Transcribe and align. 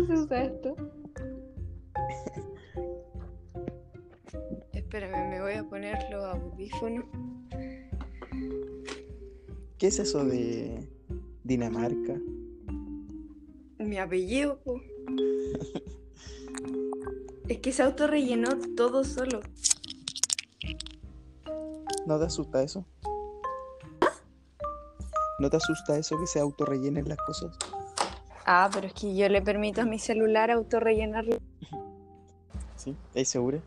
¿cómo 0.00 0.06
se 0.06 0.22
usa 0.22 0.44
esto? 0.44 0.76
Espérame, 4.72 5.30
me 5.30 5.40
voy 5.40 5.52
a 5.54 5.64
poner 5.64 5.98
los 6.10 6.24
audífonos. 6.24 7.04
¿Qué 9.78 9.86
es 9.86 9.98
eso 9.98 10.24
de 10.24 10.88
Dinamarca? 11.44 12.18
Mi 13.78 13.98
apellido, 13.98 14.58
po. 14.60 14.80
Es 17.48 17.58
que 17.58 17.72
se 17.72 17.82
autorrellenó 17.82 18.48
todo 18.76 19.04
solo. 19.04 19.40
¿No 22.06 22.18
te 22.18 22.24
asusta 22.24 22.62
eso? 22.62 22.84
¿No 25.38 25.50
te 25.50 25.56
asusta 25.56 25.98
eso 25.98 26.18
que 26.18 26.26
se 26.26 26.38
autorrellenen 26.38 27.08
las 27.08 27.18
cosas? 27.18 27.56
Ah, 28.52 28.68
pero 28.74 28.88
es 28.88 28.94
que 28.94 29.14
yo 29.14 29.28
le 29.28 29.40
permito 29.40 29.82
a 29.82 29.84
mi 29.84 30.00
celular 30.00 30.50
autorrellenarlo. 30.50 31.38
¿Sí? 32.76 32.96
¿Estás 33.14 33.28
segura? 33.28 33.60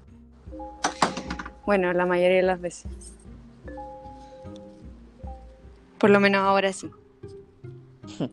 Bueno, 1.66 1.94
la 1.94 2.06
mayoría 2.06 2.36
de 2.36 2.44
las 2.44 2.60
veces. 2.60 2.92
Por 5.98 6.10
lo 6.10 6.20
menos 6.20 6.42
ahora 6.42 6.74
sí. 6.74 6.92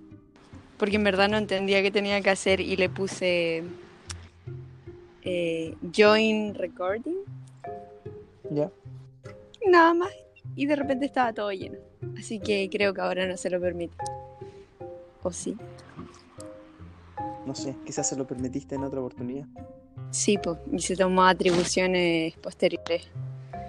Porque 0.76 0.96
en 0.96 1.04
verdad 1.04 1.28
no 1.28 1.38
entendía 1.38 1.82
qué 1.82 1.92
tenía 1.92 2.20
que 2.20 2.30
hacer 2.30 2.58
y 2.58 2.74
le 2.74 2.88
puse 2.88 3.62
eh, 5.22 5.76
join 5.96 6.56
recording, 6.56 7.18
¿Ya? 8.50 8.72
nada 9.68 9.94
más. 9.94 10.10
Y 10.56 10.66
de 10.66 10.74
repente 10.74 11.06
estaba 11.06 11.32
todo 11.32 11.52
lleno. 11.52 11.78
Así 12.18 12.40
que 12.40 12.68
creo 12.72 12.92
que 12.92 13.02
ahora 13.02 13.24
no 13.28 13.36
se 13.36 13.50
lo 13.50 13.60
permite. 13.60 13.94
¿O 15.22 15.30
sí? 15.30 15.56
No 17.46 17.54
sé, 17.54 17.76
quizás 17.86 18.08
se 18.08 18.16
lo 18.16 18.26
permitiste 18.26 18.74
en 18.74 18.84
otra 18.84 19.00
oportunidad. 19.00 19.46
Sí, 20.10 20.38
pues. 20.38 20.58
Y 20.72 20.78
se 20.80 20.96
tomó 20.96 21.24
atribuciones 21.24 22.36
posteriores, 22.38 23.08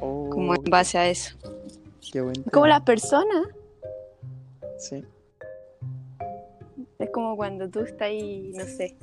Oh, 0.02 0.30
como 0.32 0.56
en 0.56 0.64
base 0.64 0.98
a 0.98 1.08
eso. 1.08 1.36
qué 2.12 2.22
buen 2.22 2.42
Como 2.52 2.68
las 2.68 2.82
personas. 2.82 3.48
Sí. 4.80 5.04
Es 6.98 7.10
como 7.12 7.36
cuando 7.36 7.70
tú 7.70 7.80
estás 7.82 8.02
ahí, 8.08 8.52
no 8.56 8.64
sé, 8.66 8.96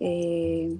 eh, 0.00 0.76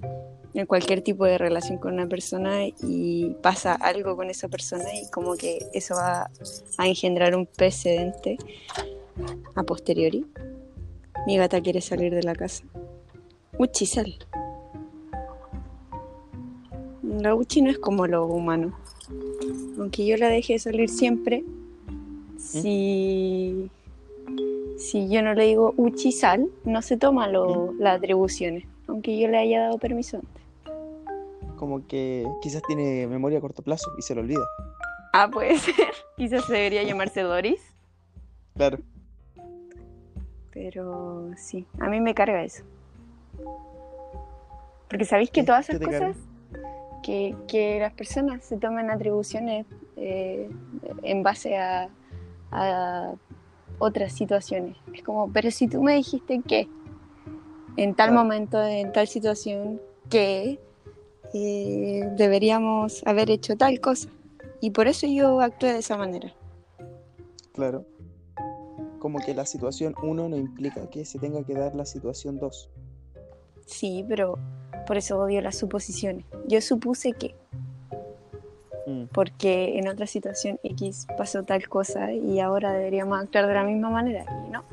en 0.53 0.65
cualquier 0.65 1.01
tipo 1.01 1.25
de 1.25 1.37
relación 1.37 1.77
con 1.77 1.93
una 1.93 2.07
persona 2.07 2.65
y 2.81 3.35
pasa 3.41 3.73
algo 3.75 4.15
con 4.15 4.29
esa 4.29 4.47
persona 4.47 4.85
y 4.93 5.09
como 5.11 5.35
que 5.35 5.65
eso 5.73 5.95
va 5.95 6.29
a 6.77 6.87
engendrar 6.87 7.35
un 7.35 7.45
precedente 7.45 8.37
a 9.55 9.63
posteriori. 9.63 10.25
Mi 11.27 11.35
gata 11.35 11.59
quiere 11.59 11.81
salir 11.81 12.13
de 12.15 12.23
la 12.23 12.33
casa. 12.35 12.63
Uchi, 13.57 13.85
sal. 13.85 14.15
La 17.03 17.35
Uchi 17.35 17.61
no 17.61 17.69
es 17.69 17.77
como 17.79 18.07
lo 18.07 18.25
humano. 18.25 18.71
Aunque 19.77 20.05
yo 20.05 20.15
la 20.15 20.29
deje 20.29 20.57
salir 20.57 20.87
siempre, 20.89 21.43
si 22.37 23.69
si 24.77 25.09
yo 25.09 25.21
no 25.21 25.33
le 25.33 25.45
digo 25.47 25.73
Uchi 25.75 26.13
sal, 26.13 26.47
no 26.63 26.81
se 26.81 26.95
toma 26.95 27.27
lo- 27.27 27.73
las 27.77 27.97
atribuciones, 27.97 28.63
aunque 28.87 29.19
yo 29.19 29.27
le 29.27 29.37
haya 29.37 29.63
dado 29.63 29.79
permiso 29.79 30.17
antes. 30.17 30.43
Como 31.57 31.85
que 31.87 32.25
quizás 32.41 32.61
tiene 32.67 33.05
memoria 33.07 33.39
a 33.39 33.41
corto 33.41 33.63
plazo 33.63 33.91
y 33.97 34.01
se 34.01 34.15
lo 34.15 34.21
olvida. 34.21 34.45
Ah, 35.11 35.29
puede 35.29 35.57
ser. 35.59 35.75
Quizás 36.15 36.47
debería 36.47 36.83
llamarse 36.83 37.19
Doris, 37.21 37.59
Claro. 38.55 38.79
Pero 40.57 41.29
sí, 41.37 41.67
a 41.79 41.87
mí 41.87 42.01
me 42.01 42.15
carga 42.15 42.43
eso. 42.43 42.63
Porque 44.89 45.05
sabéis 45.05 45.29
que 45.29 45.43
todas 45.43 45.67
¿Qué 45.67 45.73
esas 45.73 45.87
cosas, 45.87 46.17
que, 47.03 47.35
que 47.47 47.79
las 47.79 47.93
personas 47.93 48.43
se 48.43 48.57
tomen 48.57 48.89
atribuciones 48.89 49.67
eh, 49.97 50.49
en 51.03 51.21
base 51.23 51.57
a, 51.57 51.89
a 52.51 53.13
otras 53.77 54.13
situaciones. 54.13 54.77
Es 54.93 55.03
como, 55.03 55.31
pero 55.31 55.51
si 55.51 55.67
tú 55.67 55.83
me 55.83 55.93
dijiste 55.93 56.41
que 56.47 56.67
en 57.75 57.93
tal 57.93 58.09
Claro. 58.09 58.23
momento, 58.23 58.63
en 58.63 58.91
tal 58.91 59.07
situación, 59.07 59.79
que 60.09 60.59
eh, 61.33 62.09
deberíamos 62.15 63.05
haber 63.05 63.29
hecho 63.29 63.55
tal 63.57 63.79
cosa. 63.79 64.09
Y 64.59 64.71
por 64.71 64.87
eso 64.87 65.05
yo 65.05 65.39
actué 65.41 65.73
de 65.73 65.79
esa 65.79 65.97
manera. 65.97 66.33
Claro. 67.53 67.85
Como 68.99 69.19
que 69.19 69.33
la 69.33 69.45
situación 69.45 69.95
1 70.01 70.29
no 70.29 70.35
implica 70.35 70.89
que 70.89 71.05
se 71.05 71.19
tenga 71.19 71.43
que 71.43 71.53
dar 71.53 71.75
la 71.75 71.85
situación 71.85 72.39
2. 72.39 72.69
Sí, 73.65 74.05
pero 74.07 74.39
por 74.87 74.97
eso 74.97 75.19
odio 75.19 75.41
las 75.41 75.57
suposiciones. 75.57 76.25
Yo 76.47 76.61
supuse 76.61 77.13
que, 77.13 77.35
porque 79.11 79.77
en 79.77 79.87
otra 79.89 80.07
situación 80.07 80.59
X 80.63 81.07
pasó 81.17 81.43
tal 81.43 81.67
cosa 81.67 82.13
y 82.13 82.39
ahora 82.39 82.71
deberíamos 82.71 83.19
actuar 83.19 83.47
de 83.47 83.53
la 83.53 83.63
misma 83.63 83.89
manera. 83.89 84.25
Y 84.47 84.49
no. 84.49 84.63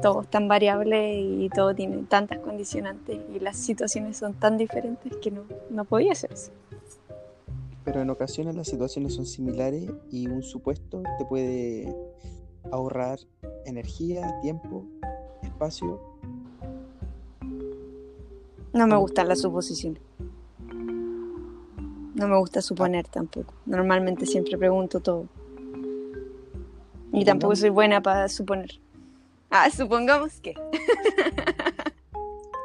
Todo 0.00 0.22
es 0.22 0.28
tan 0.28 0.48
variable 0.48 1.20
y 1.20 1.48
todo 1.48 1.74
tiene 1.74 2.04
tantas 2.08 2.38
condicionantes 2.38 3.20
y 3.34 3.40
las 3.40 3.56
situaciones 3.56 4.16
son 4.16 4.34
tan 4.34 4.56
diferentes 4.56 5.16
que 5.16 5.30
no, 5.30 5.44
no 5.70 5.84
podía 5.84 6.14
ser 6.14 6.32
eso. 6.32 6.52
Pero 7.84 8.02
en 8.02 8.10
ocasiones 8.10 8.54
las 8.54 8.68
situaciones 8.68 9.14
son 9.14 9.26
similares 9.26 9.90
y 10.10 10.26
un 10.28 10.42
supuesto 10.42 11.02
te 11.18 11.24
puede 11.24 11.94
ahorrar 12.70 13.18
energía, 13.64 14.38
tiempo, 14.40 14.84
espacio. 15.42 16.00
No 18.72 18.86
me 18.86 18.96
gustan 18.96 19.28
las 19.28 19.40
suposiciones. 19.40 20.02
No 22.14 22.28
me 22.28 22.38
gusta 22.38 22.62
suponer 22.62 23.08
tampoco. 23.08 23.54
Normalmente 23.66 24.26
siempre 24.26 24.56
pregunto 24.56 25.00
todo. 25.00 25.28
Y 27.12 27.24
tampoco 27.24 27.54
soy 27.56 27.70
buena 27.70 28.02
para 28.02 28.28
suponer. 28.28 28.70
Ah, 29.50 29.70
supongamos 29.70 30.40
que. 30.40 30.54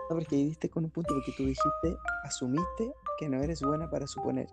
No, 0.10 0.16
porque 0.16 0.38
diste 0.38 0.70
con 0.70 0.86
un 0.86 0.90
punto 0.90 1.14
porque 1.14 1.32
tú 1.38 1.44
dijiste, 1.44 1.96
asumiste 2.24 2.92
que 3.20 3.30
no 3.30 3.44
eres 3.44 3.62
buena 3.62 3.92
para 3.92 4.08
suponer. 4.08 4.50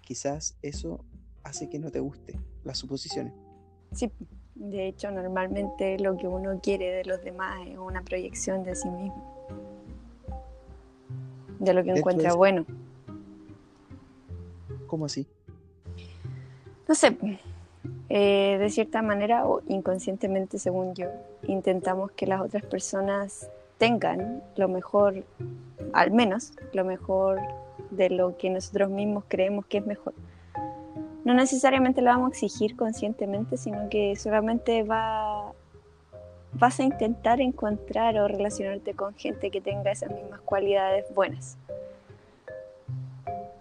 Quizás 0.00 0.56
eso 0.62 1.04
hace 1.42 1.68
que 1.68 1.80
no 1.80 1.90
te 1.90 1.98
guste 1.98 2.38
las 2.62 2.78
suposiciones. 2.78 3.34
Sí, 3.90 4.12
de 4.62 4.86
hecho, 4.86 5.10
normalmente 5.10 5.98
lo 5.98 6.16
que 6.16 6.28
uno 6.28 6.60
quiere 6.62 6.92
de 6.92 7.04
los 7.04 7.22
demás 7.24 7.66
es 7.66 7.76
una 7.76 8.02
proyección 8.02 8.62
de 8.62 8.76
sí 8.76 8.88
mismo. 8.88 9.56
De 11.58 11.74
lo 11.74 11.82
que 11.82 11.90
encuentra 11.90 12.34
bueno. 12.34 12.64
¿Cómo 14.86 15.06
así? 15.06 15.26
No 16.86 16.94
sé, 16.94 17.16
eh, 18.08 18.56
de 18.60 18.70
cierta 18.70 19.02
manera 19.02 19.46
o 19.46 19.62
inconscientemente, 19.66 20.60
según 20.60 20.94
yo, 20.94 21.08
intentamos 21.42 22.12
que 22.12 22.28
las 22.28 22.40
otras 22.40 22.64
personas 22.64 23.50
tengan 23.78 24.44
lo 24.54 24.68
mejor, 24.68 25.24
al 25.92 26.12
menos 26.12 26.52
lo 26.72 26.84
mejor 26.84 27.40
de 27.90 28.10
lo 28.10 28.36
que 28.36 28.48
nosotros 28.48 28.90
mismos 28.90 29.24
creemos 29.26 29.66
que 29.66 29.78
es 29.78 29.86
mejor. 29.86 30.14
No 31.24 31.34
necesariamente 31.34 32.02
lo 32.02 32.10
vamos 32.10 32.26
a 32.26 32.30
exigir 32.30 32.76
conscientemente, 32.76 33.56
sino 33.56 33.88
que 33.88 34.16
solamente 34.16 34.82
va, 34.82 35.52
vas 36.54 36.80
a 36.80 36.82
intentar 36.82 37.40
encontrar 37.40 38.18
o 38.18 38.26
relacionarte 38.28 38.94
con 38.94 39.14
gente 39.14 39.50
que 39.50 39.60
tenga 39.60 39.92
esas 39.92 40.10
mismas 40.10 40.40
cualidades 40.40 41.06
buenas. 41.14 41.56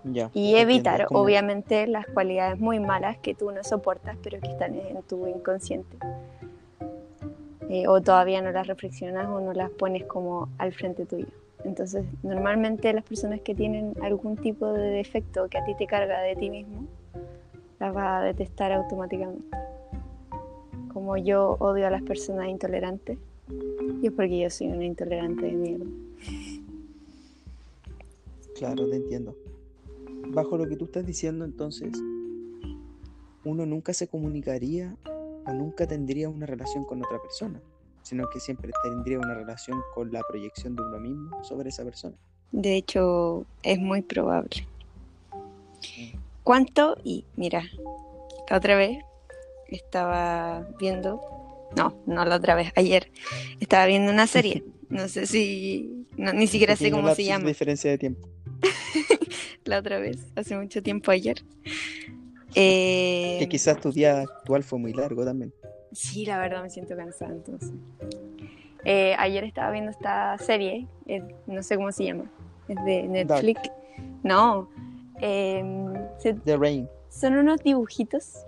Ya. 0.03 0.31
Y 0.33 0.55
evitar, 0.55 1.05
como- 1.05 1.21
obviamente, 1.21 1.85
las 1.85 2.07
cualidades 2.07 2.59
muy 2.59 2.79
malas 2.79 3.17
que 3.19 3.35
tú 3.35 3.51
no 3.51 3.63
soportas, 3.63 4.17
pero 4.23 4.39
que 4.39 4.49
están 4.49 4.73
en 4.75 5.01
tu 5.03 5.27
inconsciente. 5.27 5.97
Eh, 7.69 7.87
o 7.87 8.01
todavía 8.01 8.41
no 8.41 8.51
las 8.51 8.65
reflexionas 8.67 9.27
o 9.29 9.39
no 9.39 9.53
las 9.53 9.69
pones 9.69 10.03
como 10.05 10.49
al 10.57 10.73
frente 10.73 11.05
tuyo. 11.05 11.27
Entonces, 11.63 12.03
normalmente 12.23 12.91
las 12.91 13.03
personas 13.03 13.39
que 13.41 13.53
tienen 13.53 13.93
algún 14.01 14.35
tipo 14.35 14.73
de 14.73 14.89
defecto 14.89 15.47
que 15.47 15.59
a 15.59 15.63
ti 15.63 15.75
te 15.75 15.85
carga 15.85 16.19
de 16.21 16.35
ti 16.35 16.49
mismo, 16.49 16.85
las 17.81 17.95
vas 17.95 18.21
a 18.21 18.25
detestar 18.25 18.71
automáticamente. 18.71 19.43
Como 20.93 21.17
yo 21.17 21.57
odio 21.59 21.87
a 21.87 21.89
las 21.89 22.03
personas 22.03 22.47
intolerantes, 22.47 23.17
y 24.01 24.05
es 24.05 24.13
porque 24.13 24.39
yo 24.39 24.49
soy 24.51 24.67
una 24.67 24.85
intolerante 24.85 25.47
de 25.47 25.51
mierda. 25.53 25.85
Claro, 28.55 28.87
te 28.87 28.97
entiendo. 28.97 29.35
Bajo 30.27 30.57
lo 30.57 30.67
que 30.67 30.75
tú 30.75 30.85
estás 30.85 31.07
diciendo, 31.07 31.43
entonces, 31.43 31.91
uno 33.43 33.65
nunca 33.65 33.93
se 33.93 34.07
comunicaría 34.07 34.95
o 35.47 35.51
nunca 35.51 35.87
tendría 35.87 36.29
una 36.29 36.45
relación 36.45 36.85
con 36.85 37.03
otra 37.03 37.19
persona, 37.19 37.59
sino 38.03 38.29
que 38.29 38.39
siempre 38.39 38.71
tendría 38.83 39.17
una 39.17 39.33
relación 39.33 39.81
con 39.95 40.11
la 40.11 40.21
proyección 40.29 40.75
de 40.75 40.83
uno 40.83 40.99
mismo 40.99 41.43
sobre 41.43 41.69
esa 41.69 41.83
persona. 41.83 42.15
De 42.51 42.75
hecho, 42.75 43.47
es 43.63 43.79
muy 43.79 44.03
probable. 44.03 44.67
¿Cuánto? 46.43 46.97
Y 47.03 47.25
mira, 47.35 47.63
la 48.49 48.57
otra 48.57 48.75
vez 48.75 48.99
estaba 49.67 50.67
viendo, 50.79 51.21
no, 51.75 51.95
no 52.05 52.25
la 52.25 52.35
otra 52.35 52.55
vez, 52.55 52.71
ayer, 52.75 53.11
estaba 53.59 53.85
viendo 53.85 54.11
una 54.11 54.27
serie 54.27 54.63
No 54.91 55.07
sé 55.07 55.25
si. 55.25 56.05
no, 56.17 56.33
ni 56.33 56.47
siquiera 56.47 56.75
sé 56.75 56.91
cómo 56.91 57.15
se 57.15 57.23
llama. 57.23 57.47
diferencia 57.47 57.89
de 57.89 57.97
tiempo. 57.97 58.27
La 59.63 59.79
otra 59.79 59.99
vez, 59.99 60.17
hace 60.35 60.57
mucho 60.57 60.83
tiempo 60.83 61.11
ayer. 61.11 61.37
Eh, 62.55 63.37
Que 63.39 63.47
quizás 63.47 63.79
tu 63.79 63.91
día 63.91 64.21
actual 64.21 64.63
fue 64.63 64.79
muy 64.79 64.91
largo 64.91 65.23
también. 65.23 65.53
Sí, 65.93 66.25
la 66.25 66.37
verdad 66.39 66.61
me 66.61 66.69
siento 66.69 66.95
cansada 66.97 67.31
entonces. 67.31 67.71
Eh, 68.83 69.15
ayer 69.17 69.43
estaba 69.45 69.71
viendo 69.71 69.91
esta 69.91 70.37
serie, 70.39 70.87
eh, 71.05 71.21
no 71.47 71.63
sé 71.63 71.77
cómo 71.77 71.91
se 71.91 72.05
llama, 72.05 72.25
es 72.67 72.83
de 72.83 73.03
Netflix. 73.03 73.61
No, 74.23 74.69
em, 75.21 75.93
se- 76.21 76.33
The 76.35 76.57
Rain. 76.57 76.87
son 77.09 77.35
unos 77.37 77.61
dibujitos 77.63 78.45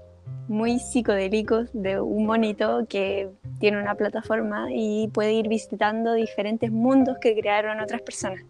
muy 0.48 0.80
psicodélicos 0.80 1.70
de 1.74 2.00
un 2.00 2.26
monito 2.26 2.86
que 2.88 3.30
tiene 3.60 3.82
una 3.82 3.96
plataforma 3.96 4.68
y 4.72 5.10
puede 5.14 5.34
ir 5.34 5.48
visitando 5.48 6.14
diferentes 6.14 6.72
mundos 6.72 7.18
que 7.20 7.36
crearon 7.36 7.80
otras 7.80 8.02
personas. 8.02 8.42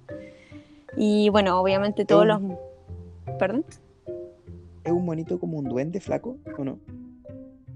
Y 0.97 1.29
bueno, 1.29 1.59
obviamente 1.59 2.05
todos 2.05 2.25
los... 2.27 2.39
¿Perdón? 3.39 3.65
¿Es 4.83 4.91
un 4.91 5.05
monito 5.05 5.39
como 5.39 5.57
un 5.57 5.65
duende 5.65 5.99
flaco 5.99 6.37
o 6.57 6.63
no? 6.63 6.77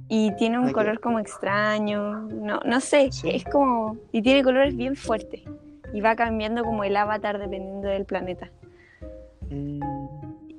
Y 0.10 0.32
tiene 0.36 0.60
un 0.60 0.72
color 0.72 1.00
como 1.00 1.20
extraño, 1.20 2.22
no, 2.30 2.60
no 2.66 2.80
sé, 2.80 3.12
Sí. 3.12 3.30
es 3.30 3.44
como... 3.46 3.98
Y 4.12 4.22
tiene 4.22 4.44
colores 4.44 4.76
bien 4.76 4.96
fuertes. 4.96 5.42
Y 5.94 6.02
va 6.02 6.16
cambiando 6.16 6.64
como 6.64 6.84
el 6.84 6.96
avatar 6.96 7.40
dependiendo 7.40 7.88
del 7.88 8.06
planeta. 8.06 8.52
Mm, 9.50 9.80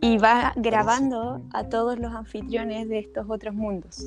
Y 0.01 0.19
va 0.19 0.53
grabando 0.57 1.43
a 1.53 1.65
todos 1.65 1.99
los 1.99 2.13
anfitriones 2.13 2.89
de 2.89 3.01
estos 3.01 3.27
otros 3.29 3.55
mundos. 3.55 4.05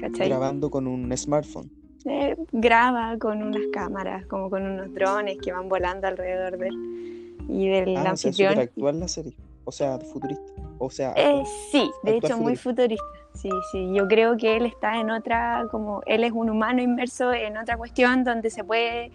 ¿Cachai? 0.00 0.28
grabando 0.28 0.70
con 0.70 0.86
un 0.86 1.16
smartphone. 1.16 1.70
Eh, 2.04 2.36
graba 2.52 3.16
con 3.18 3.42
unas 3.42 3.62
cámaras, 3.72 4.26
como 4.26 4.50
con 4.50 4.62
unos 4.66 4.92
drones 4.92 5.38
que 5.42 5.52
van 5.52 5.68
volando 5.68 6.06
alrededor 6.06 6.58
de 6.58 6.68
él. 6.68 7.36
Y 7.48 7.68
del 7.68 7.96
Ah, 7.96 8.00
o 8.00 8.02
sea, 8.02 8.10
anfitrión. 8.10 8.50
súper 8.52 8.64
actual 8.68 9.00
la 9.00 9.08
serie. 9.08 9.36
O 9.64 9.72
sea, 9.72 9.98
futurista. 9.98 10.52
O 10.78 10.90
sea, 10.90 11.12
Eh, 11.16 11.22
actual. 11.26 11.46
sí, 11.70 11.90
de 12.02 12.16
hecho 12.16 12.36
muy 12.38 12.56
futurista. 12.56 13.04
Sí, 13.34 13.48
sí. 13.72 13.90
Yo 13.94 14.06
creo 14.08 14.36
que 14.36 14.56
él 14.56 14.66
está 14.66 15.00
en 15.00 15.10
otra, 15.10 15.66
como 15.70 16.02
él 16.06 16.24
es 16.24 16.32
un 16.32 16.50
humano 16.50 16.82
inmerso 16.82 17.32
en 17.32 17.56
otra 17.56 17.76
cuestión 17.76 18.24
donde 18.24 18.50
se 18.50 18.62
puede 18.64 19.10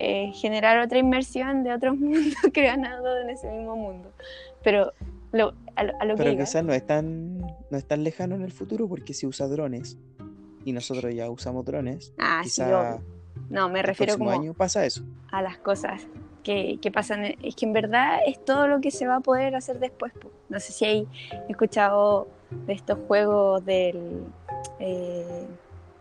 eh, 0.00 0.32
generar 0.34 0.78
otra 0.78 0.98
inmersión 0.98 1.64
de 1.64 1.72
otros 1.74 1.96
mundos 1.98 2.34
creados 2.52 3.20
en 3.22 3.30
ese 3.30 3.50
mismo 3.50 3.76
mundo. 3.76 4.10
Pero 4.62 4.92
lo, 5.32 5.52
a, 5.76 5.84
lo- 5.84 5.92
a 6.00 6.04
lo 6.04 6.14
que 6.14 6.18
pero 6.18 6.30
iba- 6.32 6.44
quizás 6.44 6.64
no 6.64 6.72
es 6.72 6.86
tan 6.86 7.38
no 7.38 7.76
es 7.76 7.84
tan 7.86 8.02
lejano 8.04 8.34
en 8.34 8.42
el 8.42 8.52
futuro 8.52 8.88
porque 8.88 9.12
si 9.14 9.26
usa 9.26 9.46
drones 9.48 9.96
y 10.64 10.72
nosotros 10.72 11.14
ya 11.14 11.30
usamos 11.30 11.64
drones, 11.64 12.12
Ah, 12.18 12.42
sí. 12.44 12.62
No, 13.50 13.68
me 13.68 13.80
el 13.80 13.86
refiero 13.86 14.14
próximo 14.14 14.30
como 14.30 14.40
año 14.42 14.54
pasa 14.54 14.84
eso. 14.84 15.02
a 15.30 15.40
las 15.42 15.58
cosas 15.58 16.06
que, 16.42 16.78
que 16.82 16.90
pasan. 16.90 17.24
Es 17.42 17.54
que 17.54 17.66
en 17.66 17.72
verdad 17.72 18.18
es 18.26 18.44
todo 18.44 18.66
lo 18.66 18.80
que 18.80 18.90
se 18.90 19.06
va 19.06 19.16
a 19.16 19.20
poder 19.20 19.54
hacer 19.54 19.78
después. 19.78 20.12
No 20.48 20.58
sé 20.60 20.72
si 20.72 20.84
hay 20.84 21.06
escuchado 21.48 22.28
de 22.66 22.72
estos 22.72 22.98
juegos 23.06 23.64
del 23.64 24.24
eh, 24.80 25.46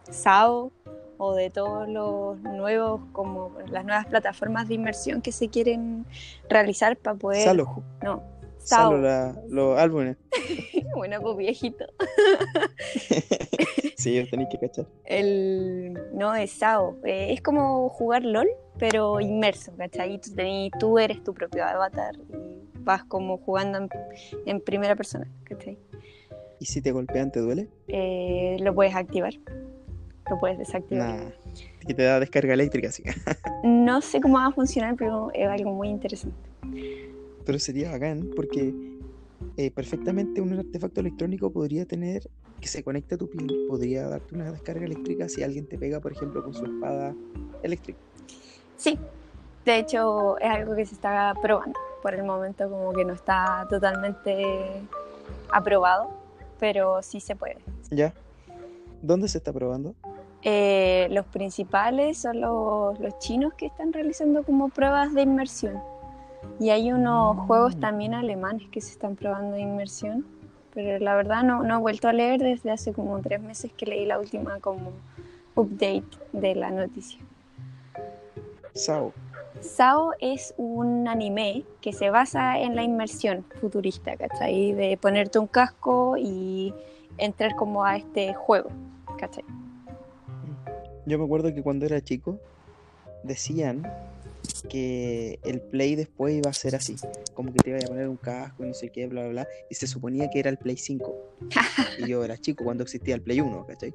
SAO 0.10 0.72
o 1.18 1.34
de 1.36 1.50
todos 1.50 1.88
los 1.90 2.40
nuevos, 2.42 3.02
como 3.12 3.52
las 3.70 3.84
nuevas 3.86 4.06
plataformas 4.06 4.68
de 4.68 4.76
inmersión 4.76 5.22
que 5.22 5.32
se 5.32 5.50
quieren 5.50 6.06
realizar 6.50 6.98
para 6.98 7.18
poder. 7.18 7.44
Salo. 7.44 7.84
No. 8.04 8.22
Salo 8.58 8.98
la- 9.00 9.36
los 9.50 9.78
álbumes. 9.78 10.18
Bueno, 10.96 11.22
pues 11.22 11.38
viejito. 11.38 11.86
Sí, 13.98 14.24
tenéis 14.30 14.50
que 14.52 14.60
cachar. 14.60 14.86
El, 15.06 16.00
no, 16.14 16.36
es 16.36 16.52
SAO. 16.52 16.98
Eh, 17.04 17.34
es 17.34 17.42
como 17.42 17.90
jugar 17.90 18.24
LOL, 18.24 18.48
pero 18.78 19.20
inmerso, 19.20 19.72
¿cachai? 19.76 20.14
Y 20.16 20.70
Tú, 20.80 21.00
eres 21.00 21.24
tu 21.24 21.34
propio 21.34 21.64
avatar 21.66 22.16
y 22.30 22.62
vas 22.82 23.04
como 23.04 23.38
jugando 23.40 23.80
en, 23.80 23.90
en 24.46 24.62
primera 24.62 24.96
persona, 24.96 25.28
¿cachai? 25.44 25.78
¿Y 26.60 26.66
si 26.66 26.82
te 26.82 26.92
golpean 26.92 27.32
te 27.32 27.40
duele? 27.40 27.70
Eh, 27.88 28.58
lo 28.60 28.74
puedes 28.74 28.96
activar, 28.96 29.34
lo 30.30 30.40
puedes 30.40 30.58
desactivar. 30.58 31.16
Nah. 31.16 31.32
Que 31.86 31.94
te 31.94 32.04
da 32.04 32.20
descarga 32.20 32.54
eléctrica, 32.54 32.92
sí. 32.92 33.04
No 33.64 34.02
sé 34.02 34.22
cómo 34.22 34.38
va 34.38 34.48
a 34.48 34.52
funcionar, 34.52 34.96
pero 34.98 35.32
es 35.34 35.48
algo 35.48 35.74
muy 35.74 35.90
interesante. 35.90 36.38
Pero 37.46 37.60
sería 37.60 37.92
bacán 37.92 38.30
porque 38.36 38.74
eh, 39.56 39.72
perfectamente 39.72 40.42
un 40.42 40.54
artefacto 40.54 41.00
electrónico 41.00 41.52
podría 41.52 41.86
tener 41.86 42.30
que 42.60 42.68
se 42.68 42.84
conecte 42.84 43.16
a 43.16 43.18
tu 43.18 43.30
piel, 43.30 43.66
podría 43.68 44.08
darte 44.08 44.36
una 44.36 44.52
descarga 44.52 44.86
eléctrica 44.86 45.30
si 45.30 45.44
alguien 45.44 45.68
te 45.68 45.78
pega, 45.78 46.00
por 46.00 46.12
ejemplo, 46.12 46.44
con 46.44 46.54
su 46.54 46.66
espada 46.66 47.14
eléctrica. 47.64 48.00
Sí, 48.78 48.98
de 49.66 49.80
hecho 49.80 50.38
es 50.40 50.50
algo 50.50 50.76
que 50.76 50.86
se 50.86 50.96
está 50.96 51.34
probando. 51.42 51.80
Por 52.02 52.14
el 52.14 52.24
momento 52.24 52.70
como 52.70 52.94
que 52.94 53.04
no 53.04 53.14
está 53.14 53.66
totalmente 53.70 54.82
aprobado, 55.52 56.10
pero 56.60 57.02
sí 57.02 57.20
se 57.20 57.36
puede. 57.36 57.58
¿Ya? 57.90 58.14
¿Dónde 59.02 59.28
se 59.28 59.38
está 59.38 59.52
probando? 59.54 59.96
Eh, 60.50 61.10
los 61.12 61.26
principales 61.26 62.20
son 62.20 62.40
los, 62.40 62.98
los 63.02 63.20
chinos 63.20 63.54
que 63.56 63.66
están 63.66 63.92
realizando 63.92 64.44
como 64.44 64.70
pruebas 64.70 65.14
de 65.14 65.24
inmersión. 65.24 65.78
Y 66.58 66.70
hay 66.70 66.94
unos 66.94 67.36
Mm. 67.36 67.40
juegos 67.48 67.78
también 67.82 68.14
alemanes 68.14 68.70
que 68.70 68.80
se 68.80 68.92
están 68.94 69.18
probando 69.18 69.58
de 69.58 69.62
inmersión. 69.64 70.26
Pero 70.74 71.04
la 71.04 71.16
verdad 71.16 71.44
no, 71.44 71.64
no 71.64 71.76
he 71.76 71.80
vuelto 71.82 72.08
a 72.08 72.14
leer 72.14 72.40
desde 72.40 72.72
hace 72.72 72.94
como 72.94 73.20
tres 73.20 73.42
meses 73.42 73.74
que 73.76 73.86
leí 73.88 74.06
la 74.06 74.20
última 74.20 74.60
como 74.62 74.92
update 75.56 76.06
de 76.32 76.56
la 76.56 76.72
noticia. 76.72 77.20
SAO. 78.74 79.12
Sao 79.60 80.12
es 80.22 80.54
un 80.56 81.10
anime 81.10 81.66
que 81.82 81.92
se 81.92 82.10
basa 82.10 82.58
en 82.58 82.74
la 82.78 82.84
inmersión 82.84 83.44
futurista, 83.60 84.16
¿cachai? 84.16 84.72
De 84.72 84.96
ponerte 84.96 85.40
un 85.40 85.48
casco 85.48 86.16
y 86.18 86.74
entrar 87.18 87.54
como 87.58 87.84
a 87.84 87.98
este 87.98 88.34
juego, 88.34 88.70
¿cachai? 89.20 89.44
Yo 91.08 91.18
me 91.18 91.24
acuerdo 91.24 91.54
que 91.54 91.64
cuando 91.64 91.86
era 91.86 92.02
chico 92.02 92.38
decían 93.24 93.84
que 94.70 95.40
el 95.44 95.62
Play 95.62 95.96
después 95.96 96.36
iba 96.36 96.50
a 96.50 96.54
ser 96.54 96.76
así, 96.76 96.98
como 97.34 97.54
que 97.54 97.60
te 97.60 97.70
iba 97.70 97.80
a 97.80 97.88
poner 97.88 98.10
un 98.10 98.18
casco 98.18 98.66
y 98.66 98.68
no 98.68 98.74
sé 98.74 98.90
qué, 98.90 99.08
bla, 99.08 99.22
bla, 99.22 99.30
bla, 99.30 99.48
y 99.70 99.76
se 99.76 99.88
suponía 99.88 100.30
que 100.30 100.40
era 100.40 100.50
el 100.50 100.58
Play 100.58 100.76
5. 100.76 101.16
y 102.00 102.10
yo 102.10 102.26
era 102.26 102.38
chico 102.38 102.66
cuando 102.66 102.84
existía 102.84 103.16
el 103.16 103.22
Play 103.22 103.40
1, 103.40 103.66
¿cachai? 103.66 103.94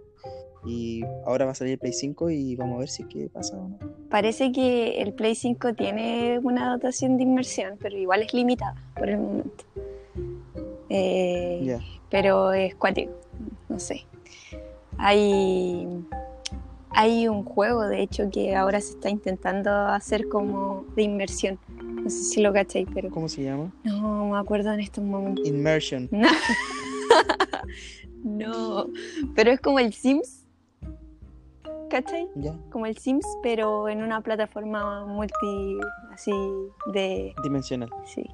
Y 0.64 1.02
ahora 1.26 1.44
va 1.44 1.52
a 1.52 1.54
salir 1.54 1.74
el 1.74 1.78
Play 1.78 1.92
5 1.92 2.30
y 2.30 2.56
vamos 2.56 2.76
a 2.76 2.78
ver 2.80 2.88
si 2.88 3.02
es 3.02 3.08
que 3.08 3.28
pasa 3.28 3.58
o 3.58 3.68
no. 3.68 3.78
Parece 4.08 4.50
que 4.50 5.02
el 5.02 5.12
Play 5.12 5.34
5 5.34 5.74
tiene 5.74 6.38
una 6.42 6.72
dotación 6.72 7.18
de 7.18 7.24
inmersión, 7.24 7.76
pero 7.78 7.94
igual 7.96 8.22
es 8.22 8.32
limitada 8.32 8.76
por 8.96 9.10
el 9.10 9.18
momento. 9.18 9.64
Eh, 10.88 11.60
Ya. 11.62 11.80
Pero 12.10 12.52
es 12.52 12.74
cuático, 12.74 13.12
no 13.68 13.78
sé. 13.78 14.06
Hay, 14.98 15.88
hay 16.94 17.28
un 17.28 17.44
juego, 17.44 17.86
de 17.86 18.02
hecho, 18.02 18.30
que 18.30 18.54
ahora 18.54 18.80
se 18.80 18.90
está 18.92 19.08
intentando 19.10 19.70
hacer 19.70 20.28
como 20.28 20.84
de 20.96 21.02
inmersión. 21.02 21.58
No 21.80 22.10
sé 22.10 22.24
si 22.24 22.42
lo 22.42 22.52
cacháis, 22.52 22.88
pero 22.92 23.10
¿Cómo 23.10 23.28
se 23.28 23.42
llama? 23.44 23.72
no 23.84 24.26
me 24.30 24.38
acuerdo 24.38 24.72
en 24.72 24.80
estos 24.80 25.04
momentos. 25.04 25.46
Immersion. 25.46 26.08
No. 26.10 26.28
no, 28.24 28.86
pero 29.34 29.50
es 29.52 29.60
como 29.60 29.78
el 29.78 29.92
Sims, 29.92 30.46
¿cachai? 31.90 32.28
Ya. 32.36 32.56
Como 32.70 32.86
el 32.86 32.96
Sims, 32.98 33.26
pero 33.42 33.88
en 33.88 34.02
una 34.02 34.20
plataforma 34.20 35.06
multi, 35.06 35.78
así 36.12 36.32
de, 36.92 37.34
Dimensional. 37.42 37.90
sí, 38.04 38.24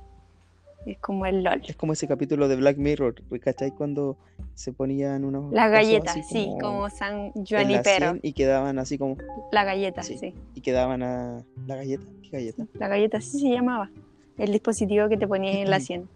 es 0.87 0.99
como 0.99 1.27
el 1.27 1.43
LOL. 1.43 1.63
Es 1.67 1.77
como 1.77 1.93
ese 1.93 2.07
capítulo 2.09 2.49
de 2.49 2.57
Black 2.57 2.77
Mirror, 2.79 3.15
¿cachai? 3.41 3.71
Cuando 3.73 4.17
se 4.55 4.73
ponían 4.73 5.25
unos. 5.25 5.53
La 5.53 5.63
cosos 5.69 5.73
galleta, 5.73 6.11
así 6.13 6.23
sí, 6.23 6.49
como 6.61 6.89
San 6.91 7.33
Juanipero. 7.33 8.19
y 8.23 8.33
quedaban 8.33 8.79
así 8.79 8.97
como. 8.99 9.17
La 9.53 9.65
galleta, 9.65 10.03
Sí. 10.03 10.17
sí. 10.19 10.35
Y 10.55 10.61
quedaban 10.61 11.03
a. 11.03 11.45
¿La 11.67 11.77
galleta? 11.77 12.05
¿Qué 12.23 12.31
galleta? 12.31 12.67
La 12.75 12.89
galleta 12.89 13.21
sí 13.21 13.39
se 13.41 13.49
llamaba. 13.51 13.91
El 14.39 14.53
dispositivo 14.53 15.09
que 15.09 15.17
te 15.17 15.27
ponías 15.27 15.57
en 15.57 15.71
la 15.71 15.81
sien. 15.81 16.09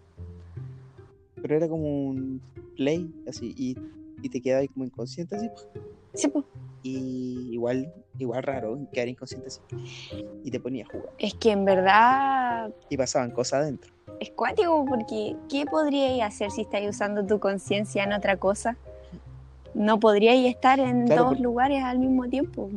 Pero 1.41 1.55
era 1.57 1.67
como 1.67 2.07
un 2.07 2.41
play, 2.77 3.13
así, 3.27 3.53
y, 3.57 3.75
y 4.21 4.29
te 4.29 4.41
quedabas 4.41 4.67
como 4.73 4.85
inconsciente, 4.85 5.35
así. 5.35 5.49
Sí, 6.13 6.27
pues. 6.27 6.45
Y 6.83 7.49
igual, 7.53 7.91
igual 8.19 8.43
raro, 8.43 8.77
quedar 8.91 9.07
inconsciente 9.07 9.47
así. 9.47 9.61
Y 10.43 10.51
te 10.51 10.59
ponías 10.59 10.89
a 10.89 10.91
jugar. 10.91 11.09
Es 11.17 11.33
que 11.35 11.51
en 11.51 11.63
verdad 11.65 12.71
Y 12.89 12.97
pasaban 12.97 13.31
cosas 13.31 13.61
adentro. 13.61 13.93
es 14.19 14.31
cuático 14.31 14.85
porque 14.85 15.35
¿qué 15.49 15.65
podríais 15.65 16.21
hacer 16.23 16.51
si 16.51 16.61
estáis 16.61 16.89
usando 16.89 17.25
tu 17.25 17.39
conciencia 17.39 18.03
en 18.03 18.13
otra 18.13 18.37
cosa? 18.37 18.75
No 19.73 19.99
podríais 19.99 20.45
estar 20.53 20.79
en 20.79 21.05
Claro, 21.07 21.29
dos 21.29 21.39
lugares 21.39 21.83
al 21.83 21.99
mismo 21.99 22.27
tiempo. 22.27 22.69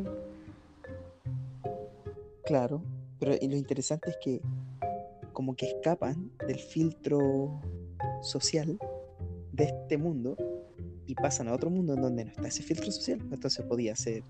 Claro. 2.45 2.83
Pero 3.19 3.35
y 3.41 3.49
lo 3.49 3.57
interesante 3.57 4.11
es 4.11 4.17
que 4.23 4.41
como 5.33 5.55
que 5.57 5.67
escapan 5.67 6.31
del 6.47 6.59
filtro 6.59 7.61
social 8.23 8.79
de 9.53 9.65
este 9.65 9.99
mundo 9.99 10.37
y 11.07 11.15
pasan 11.15 11.49
a 11.49 11.53
otro 11.55 11.71
mundo 11.71 11.95
en 11.95 12.03
donde 12.03 12.25
no 12.25 12.31
está 12.31 12.49
ese 12.49 12.63
filtro 12.63 12.91
social. 12.91 13.21
Entonces 13.31 13.65
podía 13.65 13.95
ser 13.97 14.23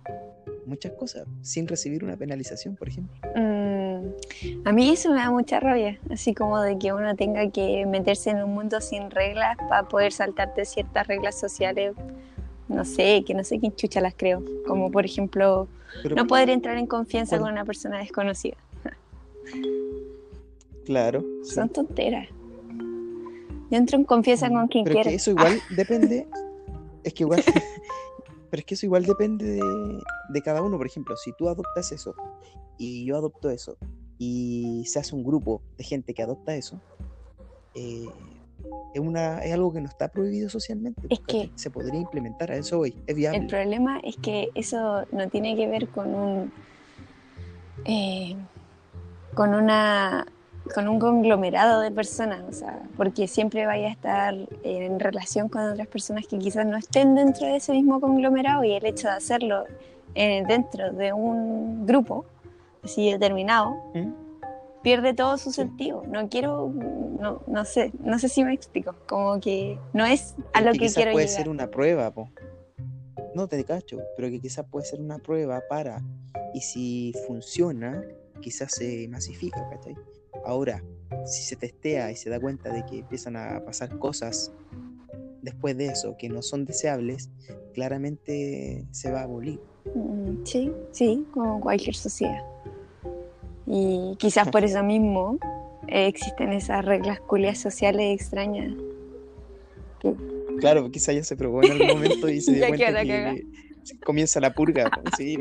muchas 0.66 0.92
cosas 0.92 1.26
sin 1.42 1.66
recibir 1.68 2.04
una 2.04 2.16
penalización, 2.16 2.76
por 2.76 2.88
ejemplo. 2.88 3.14
Mm, 3.34 4.66
a 4.66 4.72
mí 4.72 4.90
eso 4.90 5.10
me 5.10 5.16
da 5.16 5.30
mucha 5.30 5.60
rabia, 5.60 5.98
así 6.10 6.34
como 6.34 6.60
de 6.60 6.78
que 6.78 6.92
uno 6.92 7.14
tenga 7.16 7.50
que 7.50 7.86
meterse 7.86 8.30
en 8.30 8.42
un 8.42 8.52
mundo 8.52 8.80
sin 8.80 9.10
reglas 9.10 9.56
para 9.68 9.88
poder 9.88 10.12
saltarte 10.12 10.64
ciertas 10.64 11.06
reglas 11.06 11.38
sociales. 11.38 11.94
No 12.68 12.84
sé, 12.84 13.22
que 13.24 13.32
no 13.32 13.44
sé 13.44 13.60
quién 13.60 13.74
chucha 13.76 14.00
las 14.00 14.14
creo. 14.14 14.42
Como 14.66 14.90
por 14.90 15.04
ejemplo, 15.04 15.68
Pero, 16.02 16.16
no 16.16 16.26
poder 16.26 16.50
entrar 16.50 16.76
en 16.78 16.86
confianza 16.86 17.36
¿cuál? 17.38 17.42
con 17.50 17.52
una 17.52 17.64
persona 17.64 17.98
desconocida. 17.98 18.56
claro. 20.84 21.24
sí. 21.44 21.54
Son 21.54 21.68
tonteras. 21.68 22.28
Yo 23.70 23.78
entro 23.78 23.98
en 23.98 24.04
confianza 24.04 24.48
con 24.48 24.68
quien 24.68 24.84
Pero 24.84 24.94
quiera. 24.94 25.10
que 25.10 25.16
eso 25.16 25.30
igual 25.30 25.60
depende. 25.70 26.26
Es 27.06 27.14
que 27.14 27.22
igual. 27.22 27.42
pero 28.50 28.60
es 28.60 28.64
que 28.66 28.74
eso 28.74 28.84
igual 28.86 29.04
depende 29.04 29.44
de, 29.44 30.00
de 30.28 30.42
cada 30.42 30.60
uno. 30.62 30.76
Por 30.76 30.86
ejemplo, 30.86 31.16
si 31.16 31.32
tú 31.32 31.48
adoptas 31.48 31.92
eso 31.92 32.14
y 32.78 33.04
yo 33.06 33.16
adopto 33.16 33.48
eso 33.50 33.76
y 34.18 34.84
se 34.86 34.98
hace 34.98 35.14
un 35.14 35.22
grupo 35.24 35.62
de 35.78 35.84
gente 35.84 36.14
que 36.14 36.22
adopta 36.22 36.54
eso, 36.56 36.80
eh, 37.74 38.06
es, 38.94 39.00
una, 39.00 39.38
es 39.44 39.52
algo 39.52 39.72
que 39.72 39.80
no 39.80 39.88
está 39.88 40.08
prohibido 40.08 40.48
socialmente. 40.48 41.02
Es 41.08 41.20
que- 41.20 41.50
Se 41.54 41.70
podría 41.70 42.00
implementar, 42.00 42.50
a 42.50 42.56
eso 42.56 42.80
hoy. 42.80 42.94
Es 43.06 43.14
viable. 43.14 43.38
El 43.40 43.46
problema 43.46 44.00
es 44.00 44.16
que 44.16 44.48
eso 44.54 45.04
no 45.12 45.28
tiene 45.28 45.54
que 45.56 45.66
ver 45.68 45.88
con 45.88 46.14
un 46.14 46.52
eh, 47.84 48.36
con 49.34 49.54
una 49.54 50.26
con 50.74 50.88
un 50.88 50.98
conglomerado 50.98 51.80
de 51.80 51.90
personas, 51.90 52.42
o 52.48 52.52
sea, 52.52 52.82
porque 52.96 53.28
siempre 53.28 53.66
vaya 53.66 53.88
a 53.88 53.90
estar 53.90 54.34
en 54.62 55.00
relación 55.00 55.48
con 55.48 55.62
otras 55.62 55.86
personas 55.86 56.26
que 56.26 56.38
quizás 56.38 56.66
no 56.66 56.76
estén 56.76 57.14
dentro 57.14 57.46
de 57.46 57.56
ese 57.56 57.72
mismo 57.72 58.00
conglomerado 58.00 58.64
y 58.64 58.72
el 58.72 58.84
hecho 58.84 59.08
de 59.08 59.14
hacerlo 59.14 59.64
eh, 60.14 60.44
dentro 60.46 60.92
de 60.92 61.12
un 61.12 61.86
grupo 61.86 62.24
así 62.82 63.10
determinado 63.10 63.74
¿Mm? 63.94 64.12
pierde 64.82 65.14
todo 65.14 65.36
su 65.38 65.52
sentido. 65.52 66.04
No 66.06 66.28
quiero, 66.28 66.72
no, 67.20 67.42
no 67.46 67.64
sé, 67.64 67.92
no 68.02 68.18
sé 68.18 68.28
si 68.28 68.44
me 68.44 68.54
explico, 68.54 68.94
como 69.06 69.40
que 69.40 69.78
no 69.92 70.06
es 70.06 70.34
a 70.52 70.60
lo 70.60 70.72
que 70.72 70.78
que 70.78 70.84
quizás 70.84 70.94
quiero 70.94 71.12
puede 71.12 71.26
llegar. 71.26 71.42
ser 71.42 71.48
una 71.48 71.68
prueba, 71.68 72.10
po. 72.12 72.30
No 73.34 73.48
te 73.48 73.62
cacho, 73.64 73.98
pero 74.16 74.28
que 74.28 74.40
quizás 74.40 74.64
puede 74.64 74.86
ser 74.86 75.00
una 75.00 75.18
prueba 75.18 75.60
para. 75.68 76.02
Y 76.54 76.60
si 76.60 77.12
funciona, 77.26 78.02
quizás 78.40 78.72
se 78.72 79.08
masifica, 79.08 79.68
¿cachai? 79.68 79.94
Ahora, 80.46 80.82
si 81.26 81.42
se 81.42 81.56
testea 81.56 82.10
y 82.10 82.16
se 82.16 82.30
da 82.30 82.40
cuenta 82.40 82.72
de 82.72 82.84
que 82.86 83.00
empiezan 83.00 83.36
a 83.36 83.62
pasar 83.64 83.98
cosas 83.98 84.52
después 85.42 85.76
de 85.76 85.86
eso 85.86 86.16
que 86.18 86.28
no 86.28 86.40
son 86.42 86.64
deseables, 86.64 87.28
claramente 87.74 88.86
se 88.92 89.10
va 89.10 89.20
a 89.20 89.24
abolir. 89.24 89.60
Mm, 89.94 90.44
Sí, 90.44 90.72
sí, 90.92 91.26
como 91.32 91.60
cualquier 91.60 91.94
sociedad. 91.96 92.42
Y 93.66 94.14
quizás 94.18 94.48
por 94.48 94.64
eso 94.64 94.82
mismo 94.84 95.38
eh, 95.88 96.06
existen 96.06 96.52
esas 96.52 96.84
reglas 96.84 97.20
culias 97.20 97.58
sociales 97.58 98.20
extrañas. 98.20 98.74
que- 100.00 100.14
Claro, 100.60 100.90
quizás 100.90 101.14
ya 101.14 101.22
se 101.24 101.36
probó 101.36 101.62
en 101.62 101.72
algún 101.72 101.88
momento 101.88 102.28
y 102.28 102.40
se 102.40 102.52
dio 102.54 102.68
cuenta 102.68 103.02
que 103.02 103.44
se 103.82 103.98
comienza 103.98 104.40
la 104.40 104.54
purga. 104.54 104.90
po, 104.94 105.00
sí. 105.16 105.38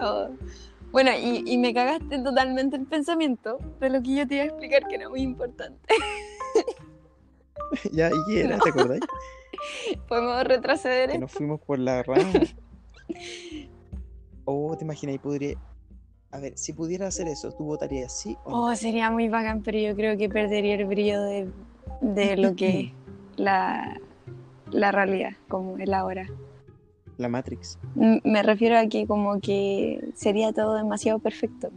Oh. 0.00 0.28
Bueno, 0.94 1.10
y, 1.10 1.42
y 1.44 1.58
me 1.58 1.74
cagaste 1.74 2.20
totalmente 2.20 2.76
el 2.76 2.86
pensamiento 2.86 3.58
de 3.80 3.90
lo 3.90 4.00
que 4.00 4.14
yo 4.14 4.28
te 4.28 4.36
iba 4.36 4.44
a 4.44 4.46
explicar 4.46 4.86
que 4.86 4.94
era 4.94 5.08
muy 5.08 5.22
importante. 5.22 5.88
ya, 7.92 8.10
¿y 8.10 8.12
qué 8.28 8.42
era? 8.42 8.60
¿Te 8.60 8.68
acordáis? 8.68 9.00
Podemos 10.08 10.44
retroceder 10.44 11.08
que 11.08 11.14
esto? 11.14 11.20
nos 11.22 11.32
fuimos 11.32 11.60
por 11.62 11.80
la 11.80 12.04
rama. 12.04 12.32
Oh, 14.46 14.76
te 14.76 14.84
imaginas, 14.84 15.16
y 15.16 15.18
podría. 15.18 15.56
A 16.30 16.38
ver, 16.38 16.58
si 16.58 16.74
pudiera 16.74 17.06
hacer 17.06 17.28
eso, 17.28 17.50
¿tú 17.52 17.64
votarías 17.64 18.12
sí 18.12 18.36
o 18.44 18.50
no? 18.50 18.64
Oh, 18.64 18.76
sería 18.76 19.10
muy 19.10 19.30
bacán, 19.30 19.62
pero 19.62 19.78
yo 19.78 19.96
creo 19.96 20.18
que 20.18 20.28
perdería 20.28 20.74
el 20.74 20.84
brillo 20.84 21.22
de, 21.22 21.50
de 22.02 22.36
lo 22.36 22.54
que 22.54 22.80
es 22.80 22.92
la, 23.36 23.98
la 24.70 24.92
realidad, 24.92 25.32
como 25.48 25.78
el 25.78 25.94
ahora. 25.94 26.28
La 27.18 27.28
Matrix. 27.28 27.78
M- 27.96 28.20
Me 28.24 28.42
refiero 28.42 28.78
a 28.78 28.86
que 28.86 29.06
como 29.06 29.40
que 29.40 30.10
sería 30.14 30.52
todo 30.52 30.74
demasiado 30.74 31.18
perfecto. 31.18 31.70